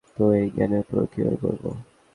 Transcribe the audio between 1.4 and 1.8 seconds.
করব?